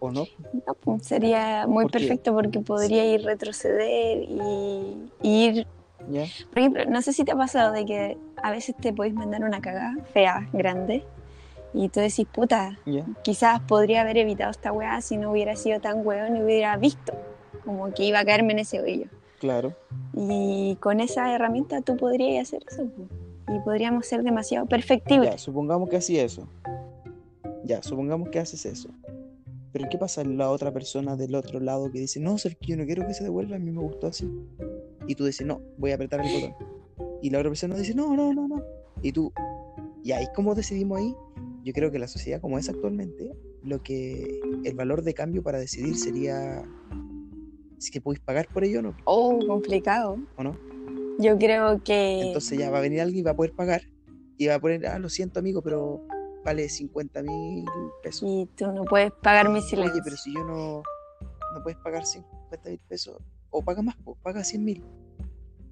¿O 0.00 0.10
no? 0.10 0.26
No, 0.66 0.74
pues, 0.74 1.04
sería 1.06 1.66
muy 1.66 1.84
¿Por 1.84 1.92
qué? 1.92 1.98
perfecto 1.98 2.32
porque 2.32 2.60
podría 2.60 3.04
ir 3.12 3.22
retroceder 3.24 4.22
y, 4.22 5.10
y 5.22 5.44
ir... 5.46 5.66
¿Ya? 6.10 6.24
Por 6.50 6.58
ejemplo, 6.60 6.84
no 6.86 7.02
sé 7.02 7.12
si 7.12 7.24
te 7.24 7.32
ha 7.32 7.36
pasado 7.36 7.72
de 7.72 7.84
que 7.84 8.16
a 8.42 8.50
veces 8.50 8.74
te 8.80 8.92
podéis 8.92 9.14
mandar 9.14 9.42
una 9.44 9.60
cagada 9.60 9.94
fea, 10.14 10.48
grande, 10.52 11.04
y 11.74 11.88
tú 11.90 12.00
decís, 12.00 12.26
puta, 12.32 12.78
¿Ya? 12.86 13.04
quizás 13.22 13.60
podría 13.60 14.00
haber 14.02 14.16
evitado 14.16 14.50
esta 14.50 14.72
weá 14.72 15.00
si 15.02 15.16
no 15.18 15.30
hubiera 15.32 15.54
sido 15.56 15.80
tan 15.80 16.06
weón 16.06 16.36
y 16.36 16.42
hubiera 16.42 16.76
visto 16.76 17.12
como 17.64 17.92
que 17.92 18.04
iba 18.04 18.20
a 18.20 18.24
caerme 18.24 18.52
en 18.52 18.60
ese 18.60 18.80
hoyo. 18.80 19.06
Claro. 19.38 19.74
Y 20.14 20.76
con 20.80 21.00
esa 21.00 21.34
herramienta 21.34 21.80
tú 21.82 21.96
podrías 21.96 22.48
hacer 22.48 22.64
eso. 22.70 22.88
Y 23.48 23.60
podríamos 23.60 24.06
ser 24.06 24.22
demasiado 24.22 24.66
perfectibles. 24.66 25.30
Ya, 25.30 25.38
supongamos 25.38 25.88
que 25.88 25.96
hacía 25.96 26.24
eso. 26.24 26.48
Ya, 27.64 27.82
supongamos 27.82 28.28
que 28.30 28.38
haces 28.38 28.66
eso. 28.66 28.90
Pero 29.72 29.88
¿qué 29.90 29.98
pasa 29.98 30.24
la 30.24 30.50
otra 30.50 30.72
persona 30.72 31.16
del 31.16 31.34
otro 31.34 31.60
lado 31.60 31.90
que 31.90 32.00
dice, 32.00 32.20
no, 32.20 32.38
Sergio, 32.38 32.60
yo 32.68 32.76
no 32.76 32.86
quiero 32.86 33.06
que 33.06 33.14
se 33.14 33.24
devuelva, 33.24 33.56
a 33.56 33.58
mí 33.58 33.70
me 33.70 33.80
gustó 33.82 34.08
así? 34.08 34.28
Y 35.06 35.14
tú 35.14 35.24
dices, 35.24 35.46
no, 35.46 35.60
voy 35.76 35.92
a 35.92 35.94
apretar 35.94 36.20
el 36.20 36.32
botón. 36.32 36.54
Y 37.22 37.30
la 37.30 37.38
otra 37.38 37.50
persona 37.50 37.76
dice, 37.76 37.94
no, 37.94 38.16
no, 38.16 38.32
no, 38.32 38.48
no. 38.48 38.62
Y 39.02 39.12
tú, 39.12 39.32
¿y 40.02 40.12
cómo 40.34 40.54
decidimos 40.54 40.98
ahí? 40.98 41.14
Yo 41.64 41.72
creo 41.72 41.90
que 41.90 41.98
la 41.98 42.08
sociedad 42.08 42.40
como 42.40 42.58
es 42.58 42.68
actualmente, 42.68 43.34
lo 43.62 43.82
que 43.82 44.40
el 44.64 44.74
valor 44.74 45.02
de 45.02 45.14
cambio 45.14 45.42
para 45.42 45.58
decidir 45.58 45.96
sería 45.96 46.64
si 47.78 47.90
que 47.90 48.00
podéis 48.00 48.20
pagar 48.20 48.48
por 48.48 48.64
ello 48.64 48.80
o 48.80 48.82
no, 48.82 48.94
Oh, 49.04 49.38
complicado. 49.46 50.18
¿o 50.36 50.42
no? 50.42 50.56
Yo 51.18 51.36
creo 51.38 51.82
que... 51.82 52.20
Entonces 52.20 52.58
ya 52.58 52.70
va 52.70 52.78
a 52.78 52.80
venir 52.80 53.00
alguien 53.00 53.20
y 53.20 53.22
va 53.22 53.32
a 53.32 53.36
poder 53.36 53.52
pagar 53.52 53.82
y 54.36 54.46
va 54.46 54.54
a 54.54 54.60
poner, 54.60 54.86
ah, 54.86 54.98
lo 54.98 55.08
siento 55.08 55.40
amigo, 55.40 55.62
pero 55.62 56.00
vale 56.44 56.68
50 56.68 57.22
mil 57.22 57.64
pesos. 58.02 58.22
Y 58.28 58.46
tú 58.56 58.70
no 58.72 58.84
puedes 58.84 59.10
pagar 59.22 59.48
mi 59.50 59.60
silencio. 59.60 59.92
Oye, 59.94 60.00
pero 60.04 60.16
si 60.16 60.32
yo 60.32 60.44
no, 60.44 60.82
no 61.54 61.62
puedes 61.62 61.78
pagar 61.80 62.06
50 62.06 62.68
mil 62.70 62.78
pesos, 62.88 63.16
o 63.50 63.62
paga 63.62 63.82
más, 63.82 63.96
paga 64.22 64.44
100 64.44 64.64
mil. 64.64 64.84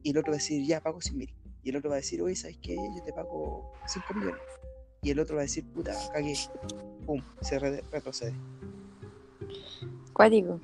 Y 0.02 0.10
el 0.10 0.18
otro 0.18 0.32
va 0.32 0.36
a 0.36 0.38
decir, 0.38 0.66
ya, 0.66 0.80
pago 0.80 1.00
100 1.00 1.16
mil. 1.16 1.34
Y 1.62 1.70
el 1.70 1.76
otro 1.76 1.90
va 1.90 1.96
a 1.96 1.98
decir, 1.98 2.20
oye, 2.22 2.34
¿sabes 2.36 2.58
qué? 2.60 2.74
Yo 2.74 3.02
te 3.04 3.12
pago 3.12 3.72
5 3.86 4.14
millones. 4.14 4.40
Y 5.02 5.10
el 5.10 5.20
otro 5.20 5.36
va 5.36 5.42
a 5.42 5.44
decir, 5.44 5.64
puta, 5.72 5.92
cagué. 6.12 6.34
Pum, 7.06 7.22
se 7.40 7.58
re- 7.60 7.84
retrocede. 7.92 8.34
Cuático. 10.12 10.58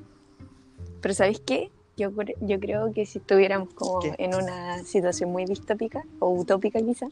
Pero 1.03 1.15
¿sabéis 1.15 1.41
qué? 1.41 1.71
Yo, 1.99 2.11
yo 2.41 2.59
creo 2.59 2.91
que 2.93 3.05
si 3.05 3.19
estuviéramos 3.19 3.75
como 3.75 3.99
¿Qué? 4.01 4.15
en 4.17 4.35
una 4.35 4.83
situación 4.85 5.31
muy 5.31 5.45
distópica 5.45 6.03
o 6.21 6.31
utópica 6.31 6.81
quizá, 6.81 7.07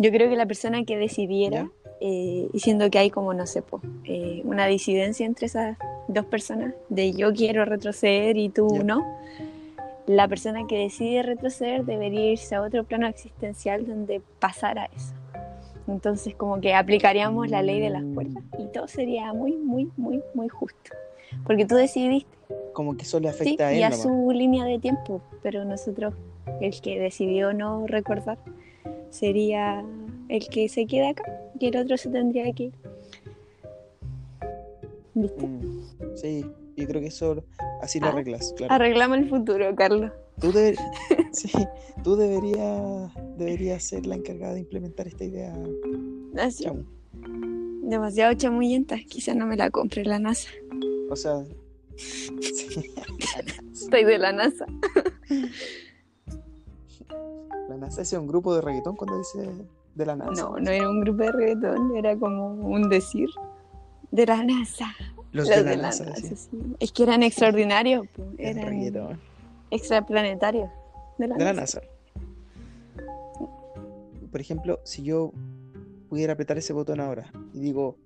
yo 0.00 0.10
creo 0.10 0.28
que 0.28 0.34
la 0.36 0.46
persona 0.46 0.84
que 0.84 0.96
decidiera, 0.96 1.70
eh, 2.00 2.48
y 2.52 2.58
siendo 2.58 2.90
que 2.90 2.98
hay 2.98 3.10
como, 3.10 3.32
no 3.32 3.46
sé, 3.46 3.62
po, 3.62 3.80
eh, 4.04 4.42
una 4.44 4.66
disidencia 4.66 5.24
entre 5.24 5.46
esas 5.46 5.78
dos 6.08 6.24
personas, 6.26 6.74
de 6.88 7.12
yo 7.12 7.32
quiero 7.32 7.64
retroceder 7.64 8.36
y 8.36 8.48
tú 8.48 8.68
Ya. 8.74 8.82
no, 8.82 9.06
la 10.06 10.26
persona 10.26 10.66
que 10.66 10.78
decide 10.78 11.22
retroceder 11.22 11.84
debería 11.84 12.32
irse 12.32 12.54
a 12.56 12.62
otro 12.62 12.82
plano 12.84 13.06
existencial 13.06 13.86
donde 13.86 14.20
pasara 14.40 14.88
eso. 14.96 15.14
Entonces 15.88 16.34
como 16.34 16.60
que 16.60 16.74
aplicaríamos 16.74 17.48
la 17.48 17.62
ley 17.62 17.80
de 17.80 17.90
las 17.90 18.02
cuerdas 18.14 18.42
y 18.58 18.66
todo 18.72 18.88
sería 18.88 19.32
muy, 19.32 19.52
muy, 19.52 19.88
muy, 19.96 20.22
muy 20.34 20.48
justo. 20.48 20.90
Porque 21.44 21.64
tú 21.66 21.76
decidiste 21.76 22.28
Como 22.76 22.94
que 22.94 23.04
eso 23.04 23.18
le 23.20 23.32
Sí, 23.32 23.34
afecta 23.42 23.68
a 23.68 23.72
y 23.72 23.78
él 23.78 23.84
a 23.84 23.88
nomás. 23.88 24.02
su 24.02 24.30
línea 24.32 24.66
de 24.66 24.78
tiempo, 24.78 25.22
pero 25.42 25.64
nosotros, 25.64 26.12
el 26.60 26.78
que 26.82 27.00
decidió 27.00 27.54
no 27.54 27.86
recordar, 27.86 28.36
sería 29.08 29.82
el 30.28 30.46
que 30.48 30.68
se 30.68 30.84
queda 30.86 31.08
acá 31.08 31.24
y 31.58 31.68
el 31.68 31.76
otro 31.78 31.96
se 31.96 32.10
tendría 32.10 32.52
que 32.52 32.64
ir. 32.64 32.74
¿Viste? 35.14 35.46
Mm, 35.46 35.86
Sí, 36.16 36.44
yo 36.76 36.86
creo 36.86 37.00
que 37.00 37.06
eso 37.08 37.42
así 37.80 37.98
lo 37.98 38.08
Ah, 38.08 38.10
arreglas, 38.10 38.52
claro. 38.54 38.74
Arreglamos 38.74 39.16
el 39.16 39.28
futuro, 39.30 39.74
Carlos. 39.74 40.12
Tú, 40.38 40.52
deber- 40.52 40.76
sí, 41.32 41.48
tú 42.04 42.14
deberías, 42.16 43.10
deberías 43.38 43.82
ser 43.84 44.04
la 44.06 44.16
encargada 44.16 44.52
de 44.52 44.60
implementar 44.60 45.06
esta 45.08 45.24
idea. 45.24 45.54
Así, 46.38 46.64
Chamo. 46.64 46.84
demasiado 47.84 48.34
chamullenta, 48.34 48.96
quizá 49.08 49.34
no 49.34 49.46
me 49.46 49.56
la 49.56 49.70
compre 49.70 50.04
la 50.04 50.18
NASA. 50.18 50.50
O 51.08 51.16
sea, 51.16 51.42
sí, 51.96 52.92
Estoy 53.72 54.04
de 54.04 54.18
la 54.18 54.32
NASA. 54.32 54.66
la 57.68 57.76
NASA 57.76 58.02
ese 58.02 58.16
es 58.16 58.20
un 58.20 58.26
grupo 58.28 58.54
de 58.54 58.60
reggaetón 58.62 58.96
cuando 58.96 59.18
dice 59.18 59.48
de 59.94 60.06
la 60.06 60.16
NASA. 60.16 60.30
No, 60.42 60.58
no 60.58 60.70
era 60.70 60.88
un 60.88 61.00
grupo 61.00 61.22
de 61.24 61.32
reggaetón, 61.32 61.96
era 61.96 62.16
como 62.16 62.48
un 62.54 62.88
decir 62.88 63.28
de 64.10 64.26
la 64.26 64.42
NASA. 64.44 64.94
Los 65.32 65.48
Los 65.48 65.56
de 65.56 65.64
la 65.64 65.76
NASA, 65.76 66.14
sí. 66.16 66.34
Es 66.80 66.92
que 66.92 67.02
eran 67.02 67.22
extraordinarios, 67.22 68.06
eran 68.38 68.66
reggaetón. 68.68 69.20
extraplanetarios. 69.70 70.70
De 71.18 71.28
la 71.28 71.36
De 71.36 71.44
la. 71.44 71.52
NASA. 71.54 71.80
por 74.30 74.40
ejemplo, 74.40 74.80
si 74.84 75.02
yo 75.02 75.32
pudiera 76.08 76.34
apretar 76.34 76.58
ese 76.58 76.72
botón 76.72 77.00
ahora 77.00 77.32
y 77.52 77.60
digo, 77.60 77.96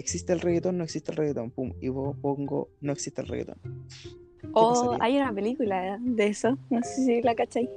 ¿existe 0.00 0.32
el 0.32 0.40
reggaetón? 0.40 0.78
No 0.78 0.84
existe 0.84 1.10
el 1.12 1.16
reggaetón. 1.16 1.50
Pum, 1.50 1.72
y 1.80 1.88
vos 1.88 2.16
pongo, 2.20 2.68
no 2.80 2.92
existe 2.92 3.20
el 3.22 3.28
reggaetón. 3.28 3.56
O 4.52 4.70
pasaría? 4.70 4.98
hay 5.04 5.16
una 5.18 5.32
película 5.32 5.98
de 6.00 6.26
eso, 6.26 6.56
no 6.70 6.82
sé 6.82 7.04
si 7.04 7.22
la 7.22 7.34
cachai. 7.34 7.68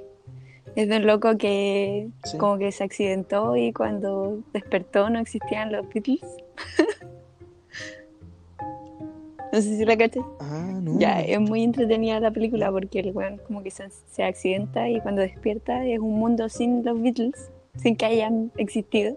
Es 0.76 0.88
de 0.88 0.96
un 0.96 1.06
loco 1.06 1.36
que 1.36 2.08
Sí. 2.24 2.38
como 2.38 2.58
que 2.58 2.72
se 2.72 2.82
accidentó 2.82 3.54
y 3.56 3.72
cuando 3.72 4.40
despertó 4.52 5.08
no 5.10 5.20
existían 5.20 5.70
los 5.70 5.88
Beatles. 5.88 6.20
no 9.52 9.60
sé 9.60 9.76
si 9.76 9.84
la 9.84 9.96
cachai. 9.96 10.22
Ah, 10.40 10.80
no. 10.82 10.98
Ya, 10.98 11.20
es 11.20 11.38
muy 11.38 11.62
entretenida 11.62 12.18
la 12.18 12.32
película 12.32 12.72
porque 12.72 13.00
el 13.00 13.12
weón 13.12 13.40
como 13.46 13.62
que 13.62 13.70
se, 13.70 13.84
se 14.10 14.24
accidenta 14.24 14.88
y 14.88 15.00
cuando 15.00 15.22
despierta 15.22 15.86
es 15.86 16.00
un 16.00 16.18
mundo 16.18 16.48
sin 16.48 16.84
los 16.84 17.00
Beatles, 17.00 17.50
sin 17.76 17.94
que 17.96 18.06
hayan 18.06 18.50
existido. 18.56 19.16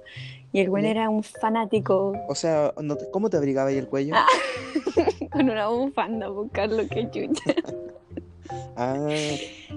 Y 0.54 0.60
el 0.62 0.70
Ya. 0.86 0.90
era 0.92 1.10
un 1.10 1.24
fanático 1.24 2.14
O 2.30 2.36
sea, 2.36 2.74
no 2.82 2.96
te- 2.96 3.10
¿cómo 3.12 3.30
te 3.30 3.38
abrigaba 3.38 3.70
ahí 3.70 3.78
el 3.78 3.88
cuello? 3.88 4.16
Ah. 4.16 4.26
con 5.32 5.50
una 5.50 5.68
bufanda, 5.68 6.30
buscarlo 6.30 6.88
que 6.88 7.10
chucha. 7.10 7.44
Ah, 8.78 8.96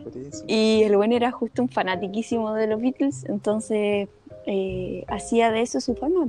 por 0.05 0.17
eso. 0.17 0.45
Y 0.47 0.83
el 0.85 0.95
buen 0.97 1.12
era 1.12 1.33
justo 1.33 1.62
un 1.62 1.69
fanatiquísimo 1.71 2.53
de 2.55 2.67
los 2.69 2.81
Beatles, 2.81 3.25
entonces 3.29 4.09
eh, 4.47 5.05
hacía 5.09 5.50
de 5.50 5.62
eso 5.62 5.81
su 5.81 5.95
fama. 5.97 6.27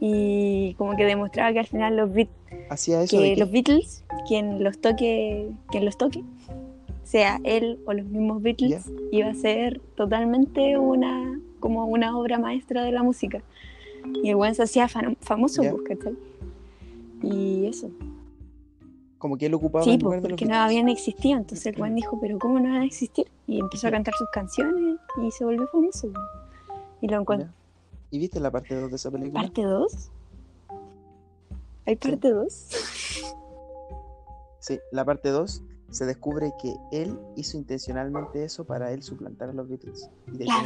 Y 0.00 0.74
como 0.78 0.96
que 0.96 1.04
demostraba 1.04 1.52
que 1.52 1.58
al 1.58 1.66
final 1.66 1.96
los, 1.96 2.10
Beat- 2.10 2.28
Hacía 2.70 3.02
eso 3.02 3.18
de 3.20 3.30
que 3.30 3.34
que- 3.34 3.40
los 3.40 3.50
Beatles, 3.50 4.04
quien 4.28 4.62
los 4.62 4.78
toque, 4.78 5.50
quien 5.68 5.84
los 5.84 5.98
toque, 5.98 6.22
sea 7.04 7.38
él 7.44 7.80
o 7.84 7.92
los 7.92 8.06
mismos 8.06 8.40
Beatles, 8.42 8.90
iba 9.10 9.28
a 9.28 9.34
ser 9.34 9.80
totalmente 9.96 10.78
una 10.78 11.38
como 11.60 11.86
una 11.86 12.16
obra 12.18 12.38
maestra 12.38 12.82
de 12.84 12.92
la 12.92 13.02
música. 13.02 13.42
Y 14.22 14.28
el 14.30 14.36
buen 14.36 14.54
se 14.54 14.62
hacía 14.62 14.88
fan- 14.88 15.16
famoso, 15.20 15.62
Ya. 15.62 15.72
pues, 15.72 15.82
¿cachai? 15.88 16.16
Y 17.22 17.66
eso. 17.66 17.90
como 19.18 19.36
que 19.38 19.46
él 19.46 19.54
ocupaba 19.54 19.82
Sí, 19.84 19.90
el 19.92 19.96
pues, 19.96 20.04
lugar 20.04 20.20
de 20.20 20.28
los 20.28 20.32
porque 20.34 20.44
no 20.44 20.50
Beatles. 20.50 20.66
habían 20.66 20.88
existido. 20.88 21.38
Entonces 21.38 21.66
el 21.66 21.76
Juan 21.76 21.94
dijo, 21.94 22.18
pero 22.20 22.38
¿cómo 22.38 22.60
no 22.60 22.64
van 22.70 22.82
a 22.82 22.84
existir? 22.84 23.26
Y 23.46 23.58
empezó 23.58 23.88
a 23.88 23.90
cantar 23.90 24.14
sus 24.14 24.28
canciones 24.30 24.98
y 25.20 25.30
se 25.32 25.44
volvió 25.44 25.66
famoso. 25.68 26.08
pues. 26.12 26.24
Y 27.00 27.08
lo 27.08 27.20
encontró. 27.22 27.46
Ya. 27.48 27.54
¿Y 28.10 28.18
viste 28.20 28.38
la 28.38 28.50
parte 28.52 28.78
2 28.78 28.90
de 28.90 28.96
esa 28.96 29.10
película? 29.10 29.40
¿Parte 29.42 29.62
2? 29.62 30.10
¿Hay 31.86 31.96
parte 31.96 32.30
2? 32.30 32.68
Sí, 34.60 34.78
la 34.92 35.04
parte 35.04 35.30
2 35.30 35.62
se 35.90 36.04
descubre 36.04 36.52
que 36.60 36.74
él 36.92 37.18
hizo 37.36 37.56
intencionalmente 37.56 38.44
eso 38.44 38.64
para 38.64 38.92
él 38.92 39.02
suplantar 39.02 39.48
a 39.48 39.52
los 39.52 39.68
Beatles. 39.68 40.10
Y 40.32 40.38
de 40.38 40.44
¿La 40.44 40.62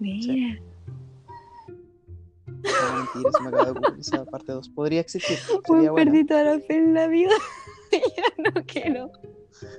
Mira. 0.00 0.60
No, 2.46 2.96
mentira, 2.96 3.30
se 3.32 3.42
me 3.42 3.48
acaba 3.48 3.64
de 3.66 3.70
ocurrir 3.70 4.00
esa 4.00 4.24
parte 4.24 4.52
2. 4.52 4.68
Podría 4.70 5.00
existir. 5.00 5.38
Buena. 5.68 5.94
perdí 5.94 6.26
toda 6.26 6.42
la 6.44 6.60
fe 6.60 6.76
en 6.78 6.94
la 6.94 7.06
vida. 7.06 7.34
ya 7.92 8.52
no 8.52 8.64
quiero. 8.66 9.10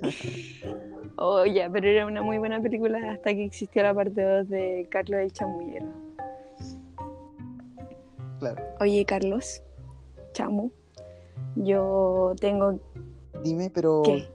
Oh, 1.24 1.46
ya, 1.46 1.70
pero 1.70 1.88
era 1.88 2.08
una 2.08 2.24
muy 2.24 2.40
buena 2.40 2.60
película 2.62 3.12
hasta 3.12 3.34
que 3.36 3.44
existió 3.44 3.84
la 3.84 3.94
parte 3.94 4.24
2 4.24 4.50
de 4.50 4.88
Carlos 4.90 5.20
el 5.20 5.32
Chamullero. 5.32 5.86
Claro. 8.40 8.64
Oye, 8.80 9.06
Carlos, 9.06 9.62
Chamu, 10.34 10.72
yo 11.56 12.34
tengo 12.40 12.80
Dime, 13.44 13.70
pero. 13.70 14.02
que... 14.04 14.28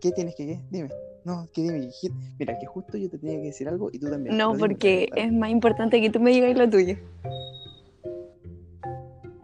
¿Qué 0.00 0.12
tienes 0.12 0.36
que 0.36 0.46
qué? 0.46 0.60
Dime. 0.70 0.90
No, 1.28 1.46
que 1.52 1.60
dime. 1.62 1.90
que- 2.00 2.10
Mira, 2.38 2.58
que 2.58 2.64
justo 2.66 2.96
yo 2.96 3.10
te 3.10 3.18
tenía 3.18 3.36
que 3.36 3.46
decir 3.48 3.68
algo 3.68 3.90
y 3.92 3.98
tú 3.98 4.08
también. 4.10 4.36
No, 4.36 4.54
porque 4.56 5.10
es 5.14 5.30
más 5.30 5.50
importante 5.50 6.00
que 6.00 6.08
tú 6.08 6.20
me 6.20 6.30
digas 6.30 6.56
lo 6.56 6.68
tuyo. 6.70 6.96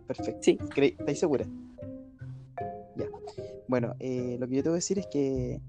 Perfecto. 0.06 0.40
Sí. 0.42 0.58
¿Estáis 0.76 1.18
segura? 1.20 1.44
Ya. 2.96 3.06
Bueno, 3.68 3.94
eh, 3.98 4.36
lo 4.38 4.46
que 4.48 4.56
yo 4.56 4.62
te 4.62 4.68
voy 4.70 4.76
a 4.76 4.82
decir 4.82 4.98
es 4.98 5.06
que 5.08 5.60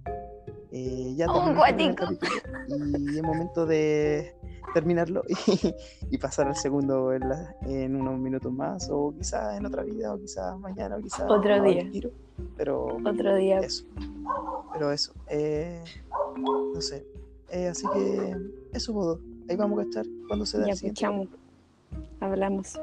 eh, 0.71 1.13
ya 1.15 1.27
guático. 1.27 1.95
capítulo 2.05 2.85
y 2.99 3.17
es 3.17 3.23
momento 3.23 3.65
de 3.65 4.33
terminarlo 4.73 5.23
y, 6.09 6.15
y 6.15 6.17
pasar 6.17 6.47
al 6.47 6.55
segundo 6.55 7.13
en, 7.13 7.27
la- 7.29 7.55
en 7.63 7.95
unos 7.95 8.19
minutos 8.19 8.51
más 8.51 8.89
o 8.91 9.13
quizás 9.17 9.57
en 9.57 9.65
otra 9.65 9.83
vida 9.83 10.13
o 10.13 10.19
quizás 10.19 10.57
mañana 10.59 10.97
o 10.97 11.01
quizás 11.01 11.25
Otro 11.29 11.61
día. 11.63 11.89
tiro. 11.91 12.09
Pero 12.57 12.97
Otro 13.05 13.35
día. 13.35 13.59
eso. 13.59 13.85
Pero 14.75 14.91
eso. 14.91 15.13
eh, 15.27 15.81
no 16.37 16.81
sé. 16.81 17.05
Eh, 17.49 17.67
así 17.67 17.87
que 17.93 18.35
eso, 18.73 18.91
Bodo. 18.93 19.19
Ahí 19.49 19.55
vamos 19.55 19.79
a 19.79 19.83
estar 19.83 20.05
cuando 20.27 20.45
se 20.45 20.57
da 20.57 20.65
Ya, 20.65 20.73
el 20.73 20.79
pues, 20.79 20.79
siguiente. 20.79 20.99
Hablamos. 22.19 22.73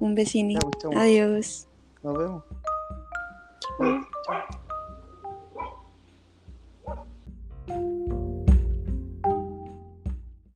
Un. 0.00 0.16
Ya, 0.16 0.60
pues. 0.60 0.96
Adiós. 0.96 1.68
Nos 2.02 2.18
vemos. 2.18 2.44
Chao. 4.26 4.57